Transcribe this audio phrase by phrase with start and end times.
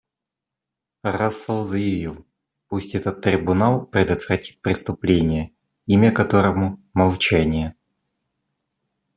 [1.03, 2.25] Рассел заявил:
[2.69, 5.51] «Пусть этот Трибунал предотвратит преступление,
[5.85, 7.75] имя которому— молчание».